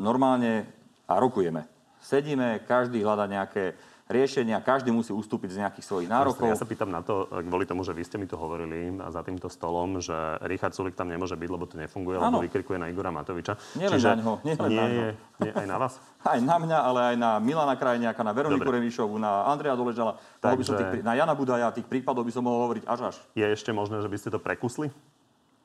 [0.00, 0.68] normálne
[1.04, 1.68] a rokujeme.
[2.00, 3.76] Sedíme, každý hľada nejaké
[4.12, 6.44] riešenia, každý musí ustúpiť z nejakých svojich nárokov.
[6.44, 9.48] Ja sa pýtam na to, kvôli tomu, že vy ste mi to hovorili za týmto
[9.48, 12.38] stolom, že Richard Sulik tam nemôže byť, lebo to nefunguje, ano.
[12.38, 13.56] lebo vykrikuje na Igora Matoviča.
[13.80, 15.02] Nie len na ňo, nie len nie na ňo.
[15.42, 15.94] Nie, aj na vás?
[16.22, 18.78] Aj na mňa, ale aj na Milana Krajniaka, na Veroniku Dobre.
[18.78, 20.54] Remišovu, na Andreja Doležala, Takže...
[20.54, 23.14] by som tých, na Jana Budaja, tých prípadov by som mohol hovoriť až až.
[23.34, 24.94] Je ešte možné, že by ste to prekusli?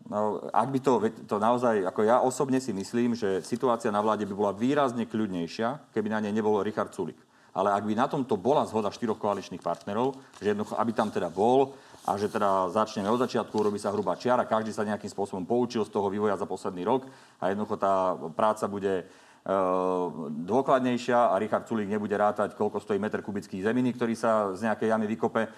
[0.08, 0.92] No, ak by to,
[1.28, 5.92] to naozaj, ako ja osobne si myslím, že situácia na vláde by bola výrazne kľudnejšia,
[5.92, 7.20] keby na nej nebol Richard Sulik.
[7.56, 11.32] Ale ak by na tomto bola zhoda štyroch koaličných partnerov, že jednoducho, aby tam teda
[11.32, 11.74] bol
[12.08, 15.84] a že teda začneme od začiatku, urobí sa hrubá čiara, každý sa nejakým spôsobom poučil
[15.84, 17.04] z toho vývoja za posledný rok
[17.44, 19.06] a jednoducho tá práca bude e,
[20.48, 24.88] dôkladnejšia a Richard Sulík nebude rátať, koľko stojí meter kubických zeminy, ktorý sa z nejakej
[24.88, 25.50] jamy vykope e,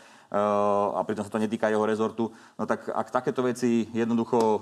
[0.97, 2.33] a pritom sa to netýka jeho rezortu.
[2.57, 4.59] No tak ak takéto veci jednoducho e,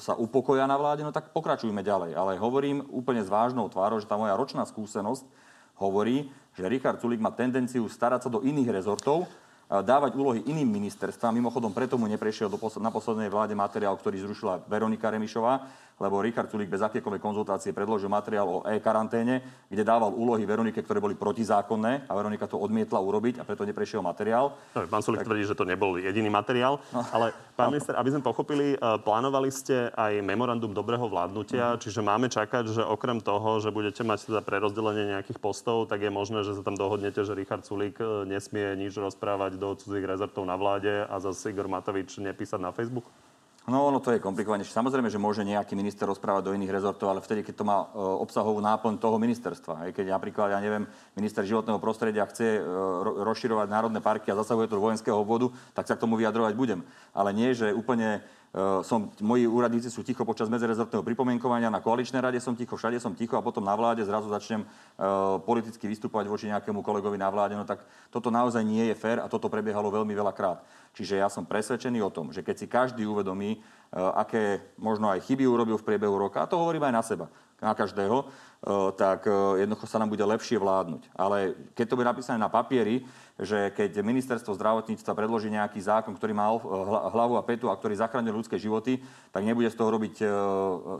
[0.00, 2.16] sa upokoja na vláde, no tak pokračujme ďalej.
[2.16, 5.28] Ale hovorím úplne s vážnou tvárou, že tá moja ročná skúsenosť
[5.80, 9.28] hovorí, že Richard Sulik má tendenciu starať sa do iných rezortov,
[9.66, 11.34] dávať úlohy iným ministerstvám.
[11.34, 16.20] Mimochodom, preto mu neprešiel do posled, na poslednej vláde materiál, ktorý zrušila Veronika Remišová, lebo
[16.20, 19.40] Richard Sulik bez akékoľvek konzultácie predložil materiál o e-karanténe,
[19.72, 24.04] kde dával úlohy Veronike, ktoré boli protizákonné a Veronika to odmietla urobiť a preto neprešiel
[24.04, 24.52] materiál.
[24.76, 25.32] No, pán Sulik tak...
[25.32, 27.00] tvrdí, že to nebol jediný materiál, no.
[27.16, 31.80] ale pán minister, aby sme pochopili, e, plánovali ste aj memorandum dobrého vládnutia, mm.
[31.80, 36.12] čiže máme čakať, že okrem toho, že budete mať teda prerozdelenie nejakých postov, tak je
[36.12, 40.44] možné, že sa tam dohodnete, že Richard Sulik e, nesmie nič rozprávať do cudzích rezortov
[40.44, 43.08] na vláde a zase Igor Matovič nepísať na Facebook?
[43.66, 44.70] No, ono to je komplikovanejšie.
[44.70, 47.86] Samozrejme, že môže nejaký minister rozprávať do iných rezortov, ale vtedy, keď to má e,
[47.98, 49.82] obsahovú náplň toho ministerstva.
[49.82, 50.86] Aj keď napríklad, ja neviem,
[51.18, 52.60] minister životného prostredia chce e,
[53.26, 56.86] rozširovať národné parky a zasahuje to do vojenského obvodu, tak sa k tomu vyjadrovať budem.
[57.10, 58.22] Ale nie, že úplne
[58.80, 63.12] som, moji úradníci sú ticho počas medzerezortného pripomienkovania, na koaličnej rade som ticho, všade som
[63.12, 67.52] ticho a potom na vláde zrazu začnem uh, politicky vystúpať voči nejakému kolegovi na vláde.
[67.52, 70.64] No tak toto naozaj nie je fér a toto prebiehalo veľmi veľa krát.
[70.96, 75.28] Čiže ja som presvedčený o tom, že keď si každý uvedomí, uh, aké možno aj
[75.28, 77.26] chyby urobil v priebehu roka, a to hovorím aj na seba,
[77.62, 78.28] na každého,
[78.98, 79.24] tak
[79.56, 81.12] jednoducho sa nám bude lepšie vládnuť.
[81.16, 86.32] Ale keď to bude napísané na papieri, že keď ministerstvo zdravotníctva predloží nejaký zákon, ktorý
[86.32, 86.48] má
[87.12, 89.00] hlavu a petu a ktorý zachraňuje ľudské životy,
[89.32, 90.14] tak nebude z toho robiť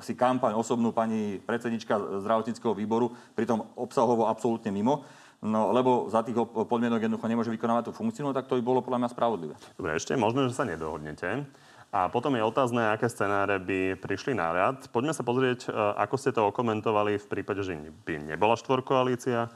[0.04, 5.04] si kampaň osobnú pani predsednička zdravotníckého výboru, pritom obsahovo absolútne mimo.
[5.44, 8.80] No, lebo za tých podmienok jednoducho nemôže vykonávať tú funkciu, no tak to by bolo
[8.80, 9.54] podľa mňa spravodlivé.
[9.76, 11.44] Dobre, ešte je možné, že sa nedohodnete.
[11.94, 14.84] A potom je otázne, aké scenáre by prišli na rad.
[14.90, 19.48] Poďme sa pozrieť, ako ste to okomentovali v prípade, že by nebola štvorkoalícia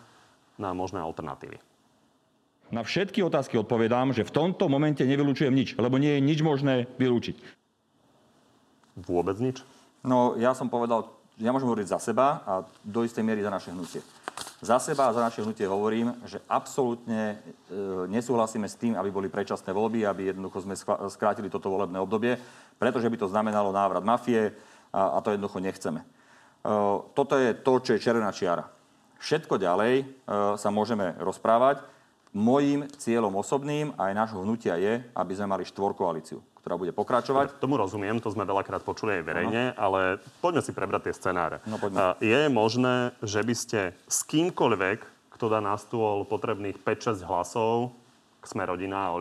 [0.56, 1.60] na možné alternatívy.
[2.70, 6.86] Na všetky otázky odpovedám, že v tomto momente nevylučujem nič, lebo nie je nič možné
[7.02, 7.36] vylúčiť.
[9.04, 9.66] Vôbec nič?
[10.06, 12.52] No, ja som povedal, ja môžem hovoriť za seba a
[12.86, 14.00] do istej miery za naše hnutie.
[14.60, 17.36] Za seba a za naše hnutie hovorím, že absolútne e,
[18.12, 20.76] nesúhlasíme s tým, aby boli predčasné voľby, aby jednoducho sme
[21.08, 22.36] skrátili toto volebné obdobie,
[22.76, 24.52] pretože by to znamenalo návrat mafie
[24.92, 26.04] a, a to jednoducho nechceme.
[26.04, 26.06] E,
[27.16, 28.68] toto je to, čo je červená čiara.
[29.16, 30.04] Všetko ďalej e,
[30.60, 31.80] sa môžeme rozprávať.
[32.36, 37.56] Mojím cieľom osobným aj nášho hnutia je, aby sme mali štvorkoalíciu, ktorá bude pokračovať.
[37.58, 39.78] Tomu rozumiem, to sme veľakrát počuli aj verejne, ano.
[39.80, 40.00] ale
[40.44, 41.64] poďme si prebrať tie scenáre.
[41.64, 42.20] No, poďme.
[42.20, 44.98] Je možné, že by ste s kýmkoľvek,
[45.32, 47.96] kto dá na stôl potrebných 5-6 hlasov,
[48.40, 49.16] k sme rodina a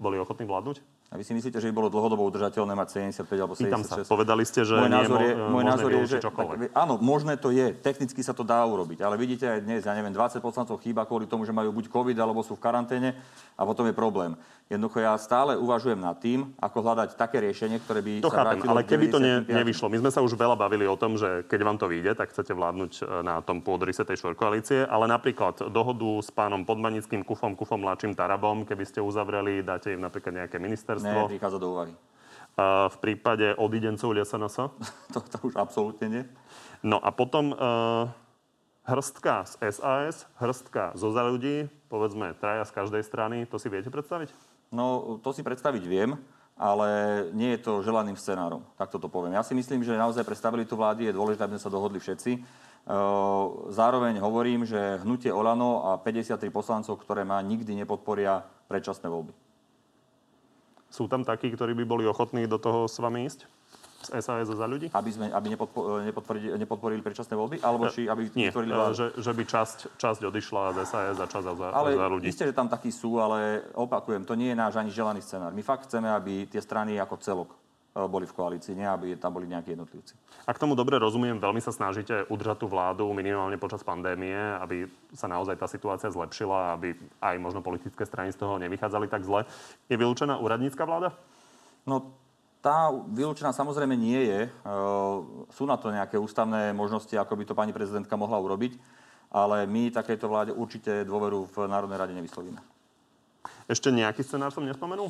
[0.00, 0.80] boli ochotní vládnuť?
[1.10, 2.88] A vy si myslíte, že by bolo dlhodobo udržateľné mať
[3.26, 3.66] 75 alebo 76?
[3.66, 6.38] Pýtam sa, povedali ste, že môj názor je, môj názor je, že tak,
[6.70, 10.14] áno, možné to je, technicky sa to dá urobiť, ale vidíte aj dnes, ja neviem,
[10.14, 13.18] 20 poslancov chýba kvôli tomu, že majú buď COVID alebo sú v karanténe
[13.58, 14.38] a potom je problém.
[14.70, 18.70] Jednoducho ja stále uvažujem nad tým, ako hľadať také riešenie, ktoré by to sa chápem,
[18.70, 19.90] ale keby to ne, nevyšlo.
[19.90, 22.54] My sme sa už veľa bavili o tom, že keď vám to vyjde, tak chcete
[22.54, 27.82] vládnuť e, na tom pôdorise tej štvorkoalície, ale napríklad dohodu s pánom Podmanickým, Kufom, Kufom,
[27.82, 31.26] Lačím, Tarabom, keby ste uzavreli, dáte im napríklad nejaké ministerstvo.
[31.26, 31.94] Ne, prichádza do úvahy.
[32.58, 34.56] A v prípade odidencov LSNS?
[35.14, 36.22] to, to už absolútne nie.
[36.80, 38.08] No a potom uh,
[38.88, 43.92] hrstka z SAS, hrstka zo za ľudí, povedzme traja z každej strany, to si viete
[43.92, 44.32] predstaviť?
[44.70, 46.14] No, to si predstaviť viem,
[46.60, 46.88] ale
[47.32, 49.34] nie je to želaným scenárom, tak toto poviem.
[49.34, 52.32] Ja si myslím, že naozaj pre stabilitu vlády je dôležité, aby sme sa dohodli všetci.
[53.70, 59.32] Zároveň hovorím, že hnutie Olano a 53 poslancov, ktoré má, nikdy nepodporia predčasné voľby.
[60.90, 63.46] Sú tam takí, ktorí by boli ochotní do toho s vami ísť?
[64.00, 64.88] z SAS za ľudí?
[64.96, 67.60] Aby, sme, aby nepodpo, nepodporili, nepodporili predčasné voľby?
[67.60, 68.94] Alebo či aby Nie, vytvorili vládu?
[68.96, 72.26] Že, že by časť, časť odišla z SAS a časť za, ale za ľudí.
[72.32, 75.52] Isté, že tam takí sú, ale opakujem, to nie je náš ani želaný scenár.
[75.52, 77.59] My fakt chceme, aby tie strany ako celok
[77.90, 80.14] boli v koalícii, nie aby tam boli nejakí jednotlivci.
[80.46, 85.26] Ak tomu dobre rozumiem, veľmi sa snažíte udržať tú vládu minimálne počas pandémie, aby sa
[85.26, 89.42] naozaj tá situácia zlepšila, aby aj možno politické strany z toho nevychádzali tak zle.
[89.90, 91.18] Je vylúčená úradnícka vláda?
[91.82, 92.14] No
[92.62, 94.40] tá vylúčená samozrejme nie je.
[94.46, 94.50] E,
[95.50, 98.78] sú na to nejaké ústavné možnosti, ako by to pani prezidentka mohla urobiť,
[99.34, 102.62] ale my takejto vláde určite dôveru v Národnej rade nevyslovíme.
[103.66, 105.08] Ešte nejaký scenár som nespomenul?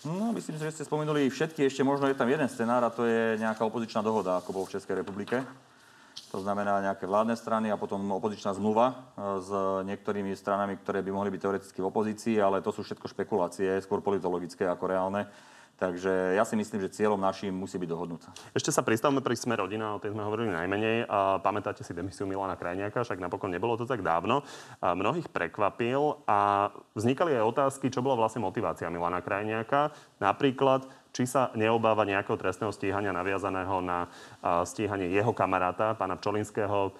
[0.00, 1.68] No, myslím že ste spomenuli všetky.
[1.68, 4.80] Ešte možno je tam jeden scenár a to je nejaká opozičná dohoda, ako bol v
[4.80, 5.44] Českej republike.
[6.32, 8.94] To znamená nejaké vládne strany a potom opozičná zmluva e,
[9.44, 9.50] s
[9.84, 14.00] niektorými stranami, ktoré by mohli byť teoreticky v opozícii, ale to sú všetko špekulácie, skôr
[14.00, 15.28] politologické ako reálne.
[15.80, 18.52] Takže ja si myslím, že cieľom našim musí byť dohodnúť.
[18.52, 21.08] Ešte sa pristavme pri Sme rodina, o tej sme hovorili najmenej.
[21.08, 24.44] A pamätáte si demisiu Milana Krajniaka, však napokon nebolo to tak dávno.
[24.84, 29.96] A mnohých prekvapil a vznikali aj otázky, čo bola vlastne motivácia Milana Krajniaka.
[30.20, 34.06] Napríklad, či sa neobáva nejakého trestného stíhania naviazaného na
[34.62, 36.94] stíhanie jeho kamaráta, pána Pčolinského.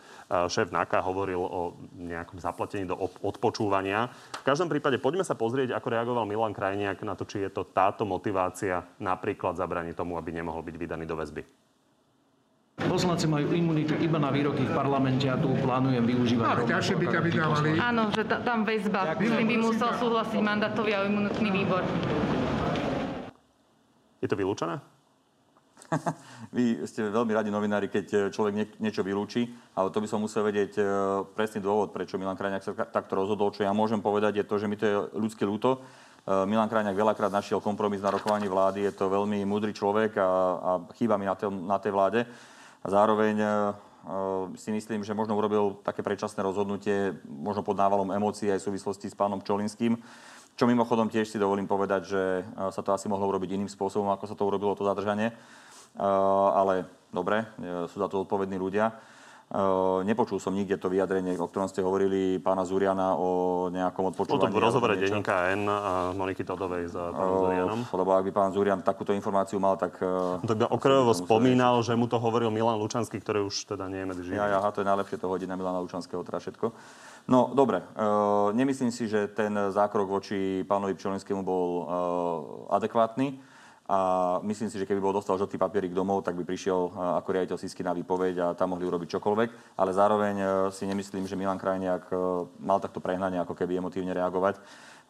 [0.51, 4.11] Šéf NAKA hovoril o nejakom zaplatení do odpočúvania.
[4.43, 7.63] V každom prípade poďme sa pozrieť, ako reagoval Milan Krajniak na to, či je to
[7.67, 11.43] táto motivácia napríklad zabraniť tomu, aby nemohol byť vydaný do väzby.
[12.81, 16.47] Poslanci majú imunitu iba na výroky v parlamente a tu plánujem využívať.
[16.49, 17.69] Ale ďalšie by ťa vydávali.
[17.77, 19.15] Áno, že tam väzba.
[19.15, 21.85] S tým by musel súhlasiť mandatový a imunitný výbor.
[24.21, 24.81] Je to vylúčené?
[26.57, 30.23] Vy ste veľmi radi novinári, keď e, človek nie, niečo vylúči, ale to by som
[30.23, 30.83] musel vedieť e,
[31.35, 33.51] presný dôvod, prečo Milan Krajňák sa takto rozhodol.
[33.51, 35.81] Čo ja môžem povedať je to, že mi to je ľudské ľúto.
[35.81, 38.87] E, Milan Krajňák veľakrát našiel kompromis na rokovaní vlády.
[38.87, 42.21] Je to veľmi múdry človek a, a chýba mi na, tej, na tej vláde.
[42.81, 43.37] A zároveň
[44.57, 49.13] si myslím, že možno urobil také predčasné rozhodnutie, možno pod návalom emócií aj v súvislosti
[49.13, 50.01] s pánom Čolinským
[50.61, 54.13] čo mimochodom tiež si dovolím povedať, že e, sa to asi mohlo urobiť iným spôsobom,
[54.13, 55.33] ako sa to urobilo to zadržanie.
[55.33, 56.05] E,
[56.53, 58.93] ale dobre, e, sú za to odpovední ľudia.
[60.07, 64.47] Nepočul som nikde to vyjadrenie, o ktorom ste hovorili pána Zuriana o nejakom odpočúvaní.
[64.47, 67.81] O tom rozhovore denníka N a Moniky Todovej za pánom Zurianom.
[67.83, 69.99] Lebo ak by pán Zurian takúto informáciu mal, tak...
[70.47, 74.07] To by okrajovo spomínal, že mu to hovoril Milan Lučanský, ktorý už teda nie je
[74.07, 74.39] medzi živými.
[74.39, 76.71] Ja, ja, to je najlepšie to hodiť na Milana Lučanského, teda všetko.
[77.31, 77.79] No, dobre.
[77.95, 81.87] Uh, nemyslím si, že ten zákrok voči pánovi Pčolinskému bol uh,
[82.75, 83.39] adekvátny.
[83.91, 83.99] A
[84.47, 87.59] myslím si, že keby bol dostal žltý papierik domov, tak by prišiel uh, ako riaditeľ
[87.63, 89.79] Sisky na výpoveď a tam mohli urobiť čokoľvek.
[89.79, 90.35] Ale zároveň
[90.75, 92.11] si nemyslím, že Milan Krajniak
[92.59, 94.59] mal takto prehnanie, ako keby emotívne reagovať.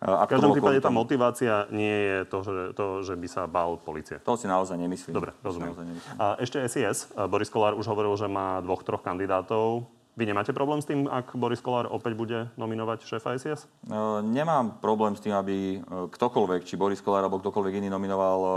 [0.04, 3.80] Uh, v každom prípade tá motivácia nie je to že, to, že by sa bál
[3.80, 4.20] policie.
[4.28, 5.16] To si naozaj nemyslím.
[5.16, 5.72] Dobre, rozumiem.
[6.20, 7.16] A ešte SIS.
[7.32, 9.88] Boris Kolár už hovoril, že má dvoch, troch kandidátov.
[10.20, 13.64] Vy nemáte problém s tým, ak Boris Kolár opäť bude nominovať šéfa SIS?
[13.88, 18.38] No, nemám problém s tým, aby e, ktokoľvek, či Boris Kolár alebo ktokoľvek iný nominoval
[18.44, 18.50] e,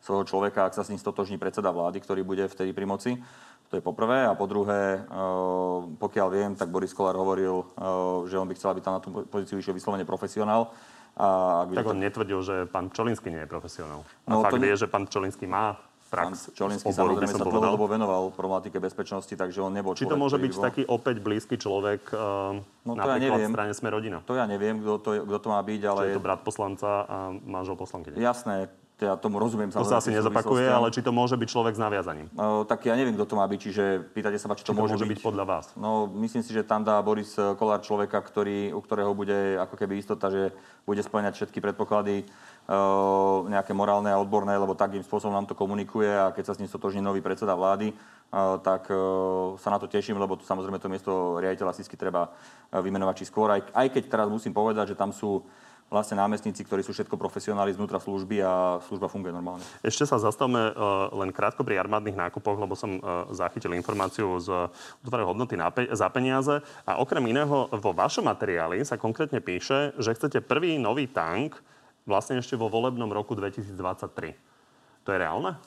[0.00, 3.20] svojho človeka, ak sa s ním stotožní predseda vlády, ktorý bude vtedy pri moci.
[3.68, 4.24] To je poprvé.
[4.24, 5.20] A po druhé, e,
[6.00, 7.60] pokiaľ viem, tak Boris Kolár hovoril,
[8.32, 10.72] že on by chcel, aby tam na tú pozíciu išiel vyslovene profesionál.
[11.20, 12.04] A ak tak on to...
[12.08, 14.00] netvrdil, že pán Čolinský nie je profesionál.
[14.24, 14.64] A no, fakt to...
[14.64, 15.76] je, že pán Čolinský má
[16.12, 20.52] prax Čolinský samozrejme sa dlhodobo venoval problematike bezpečnosti, takže on nebol Či to môže byť
[20.52, 20.62] bol...
[20.68, 23.48] taký opäť blízky človek uh, no, to ja neviem.
[23.48, 24.20] v strane Sme rodina?
[24.28, 26.00] To ja neviem, kto to, kto to má byť, ale...
[26.04, 28.12] Či je to brat poslanca a manžel poslanky.
[28.12, 28.68] Jasné,
[29.02, 29.72] ja tomu rozumiem.
[29.74, 32.30] To sa asi nezapakuje, ale či to môže byť človek s naviazaním?
[32.36, 34.76] No, tak ja neviem, kto to má byť, čiže pýtate sa ma, či to, či
[34.76, 35.18] to môže, môže byť.
[35.18, 35.66] byť podľa vás?
[35.74, 39.98] No, myslím si, že tam dá Boris Kolár človeka, ktorý, u ktorého bude ako keby
[39.98, 40.54] istota, že
[40.86, 42.26] bude splňať všetky predpoklady
[43.50, 46.70] nejaké morálne a odborné, lebo takým spôsobom nám to komunikuje a keď sa s ním
[46.70, 47.90] stotožní nový predseda vlády,
[48.62, 48.86] tak
[49.58, 52.30] sa na to teším, lebo to, samozrejme to miesto riaditeľa SISky treba
[52.70, 53.50] vymenovať či skôr.
[53.50, 55.42] Aj, aj keď teraz musím povedať, že tam sú
[55.92, 59.60] vlastne námestníci, ktorí sú všetko profesionáli znútra služby a služba funguje normálne.
[59.84, 64.72] Ešte sa zastavme uh, len krátko pri armádnych nákupoch, lebo som uh, zachytil informáciu z
[65.04, 66.64] útvaru hodnoty na pe- za peniaze.
[66.88, 71.60] A okrem iného vo vašom materiáli sa konkrétne píše, že chcete prvý nový tank
[72.06, 74.34] vlastne ešte vo volebnom roku 2023.
[75.02, 75.58] To je reálne?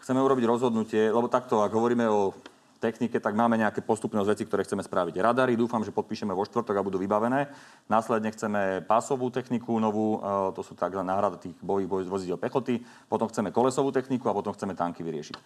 [0.00, 2.36] Chceme urobiť rozhodnutie, lebo takto, ak hovoríme o
[2.78, 5.18] technike, tak máme nejaké postupné veci, ktoré chceme spraviť.
[5.18, 7.48] Radary dúfam, že podpíšeme vo štvrtok a budú vybavené.
[7.88, 12.84] Následne chceme pásovú techniku novú, e, to sú tak náhrada tých bojových vozidel pechoty.
[13.08, 15.36] Potom chceme kolesovú techniku a potom chceme tanky vyriešiť.
[15.36, 15.42] E,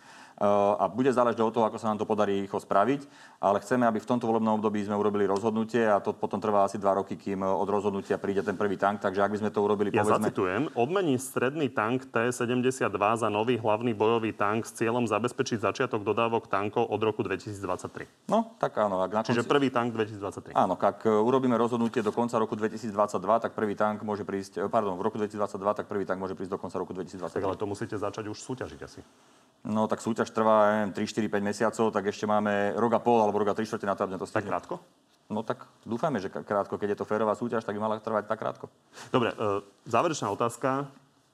[0.76, 3.00] a bude záležať od toho, ako sa nám to podarí rýchlo spraviť,
[3.40, 6.76] ale chceme, aby v tomto volebnom období sme urobili rozhodnutie a to potom trvá asi
[6.76, 9.00] dva roky, kým od rozhodnutia príde ten prvý tank.
[9.00, 10.28] Takže ak by sme to urobili, ja povedzme...
[10.28, 16.48] zacitujem, obmení stredný tank T-72 za nový hlavný bojový tank s cieľom zabezpečiť začiatok dodávok
[16.48, 18.08] tankov od roku roku 2023.
[18.32, 19.04] No, tak áno.
[19.04, 19.36] Ak na konci...
[19.36, 20.56] Čiže prvý tank 2023.
[20.56, 22.96] Áno, ak e, urobíme rozhodnutie do konca roku 2022,
[23.44, 26.56] tak prvý tank môže prísť, e, pardon, v roku 2022, tak prvý tank môže prísť
[26.56, 27.36] do konca roku 2023.
[27.36, 29.04] Tak ale to musíte začať už súťažiť asi.
[29.60, 33.20] No tak súťaž trvá, neviem, 3, 4, 5 mesiacov, tak ešte máme rok a pol
[33.20, 34.80] alebo rok a 3 čtvrte na to, aby to Tak krátko?
[35.28, 36.80] No tak dúfame, že krátko.
[36.80, 38.72] Keď je to férová súťaž, tak by mala trvať tak krátko.
[39.12, 40.88] Dobre, e, záverečná otázka.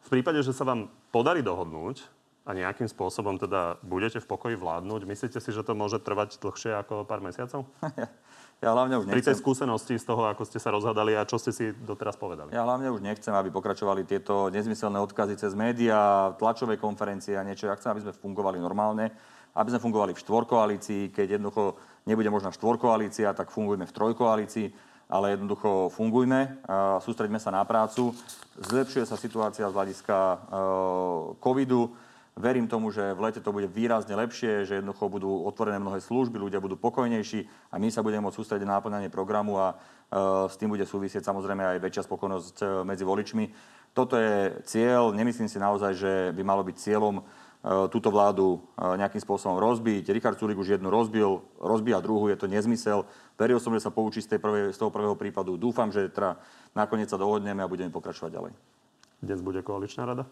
[0.04, 2.02] V prípade, že sa vám podarí dohodnúť,
[2.46, 6.78] a nejakým spôsobom teda budete v pokoji vládnuť, myslíte si, že to môže trvať dlhšie
[6.78, 7.66] ako pár mesiacov?
[8.64, 9.20] Ja hlavne už nechcem...
[9.20, 12.56] Pri tej skúsenosti z toho, ako ste sa rozhadali a čo ste si doteraz povedali.
[12.56, 17.68] Ja hlavne už nechcem, aby pokračovali tieto nezmyselné odkazy cez médiá, tlačové konferencie a niečo.
[17.68, 19.12] Ja chcem, aby sme fungovali normálne,
[19.52, 21.12] aby sme fungovali v štvorkoalícii.
[21.12, 21.76] Keď jednoducho
[22.08, 26.66] nebude možná štvorkoalícia, tak fungujme v trojkoalícii ale jednoducho fungujme,
[26.98, 28.10] sústreďme sa na prácu.
[28.58, 30.18] Zlepšuje sa situácia z hľadiska
[31.38, 31.94] covidu
[32.36, 36.36] Verím tomu, že v lete to bude výrazne lepšie, že jednoducho budú otvorené mnohé služby,
[36.36, 40.60] ľudia budú pokojnejší a my sa budeme môcť sústrediť na náplňanie programu a uh, s
[40.60, 43.48] tým bude súvisieť samozrejme aj väčšia spokojnosť uh, medzi voličmi.
[43.96, 49.24] Toto je cieľ, nemyslím si naozaj, že by malo byť cieľom uh, túto vládu nejakým
[49.24, 50.12] spôsobom rozbiť.
[50.12, 53.08] Richard Sulik už jednu rozbil, rozbíja druhú, je to nezmysel.
[53.40, 55.56] Veril som, že sa poučí z, tej prvej, z toho prvého prípadu.
[55.56, 56.36] Dúfam, že teda
[56.76, 58.52] nakoniec sa dohodneme a budeme pokračovať ďalej.
[59.24, 60.28] Dnes bude koaličná rada?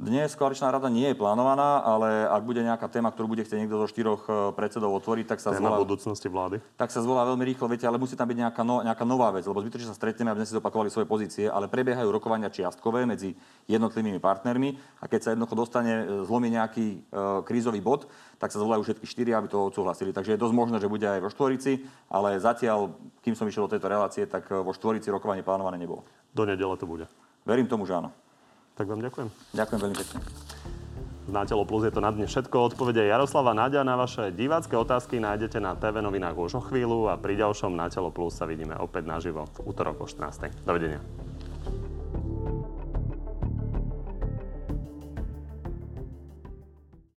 [0.00, 3.76] Dnes koaličná rada nie je plánovaná, ale ak bude nejaká téma, ktorú bude chcieť niekto
[3.76, 5.84] zo štyroch e, predsedov otvoriť, tak sa téma zvolá...
[5.84, 6.64] budúcnosti vlády?
[6.80, 9.44] Tak sa zvolá veľmi rýchlo, viete, ale musí tam byť nejaká, no, nejaká nová vec,
[9.44, 13.36] lebo zbytočne sa stretneme, aby sme si zopakovali svoje pozície, ale prebiehajú rokovania čiastkové medzi
[13.68, 16.98] jednotlivými partnermi a keď sa jednoducho dostane, e, zlomí nejaký e,
[17.46, 18.08] krízový bod,
[18.40, 20.10] tak sa zvolajú všetky štyri, aby to odsúhlasili.
[20.10, 23.76] Takže je dosť možné, že bude aj vo štvorici, ale zatiaľ, kým som išiel do
[23.76, 26.02] tejto relácie, tak vo štvorici rokovanie plánované nebolo.
[26.32, 27.06] Do nedele to bude.
[27.46, 28.10] Verím tomu, že áno.
[28.72, 29.28] Tak vám ďakujem.
[29.52, 30.18] Ďakujem veľmi pekne.
[31.30, 32.74] Na Telo Plus je to na dnes všetko.
[32.74, 37.14] Odpovede Jaroslava Náďa na vaše divácké otázky nájdete na TV novinách už o chvíľu a
[37.14, 40.66] pri ďalšom Na Telo Plus sa vidíme opäť naživo v útorok o 14.
[40.66, 40.98] Dovidenia.